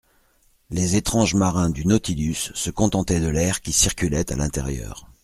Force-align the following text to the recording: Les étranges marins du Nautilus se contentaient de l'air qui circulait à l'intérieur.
Les 0.71 0.95
étranges 0.95 1.35
marins 1.35 1.69
du 1.69 1.85
Nautilus 1.85 2.33
se 2.55 2.71
contentaient 2.71 3.19
de 3.19 3.27
l'air 3.27 3.61
qui 3.61 3.71
circulait 3.71 4.31
à 4.31 4.35
l'intérieur. 4.35 5.07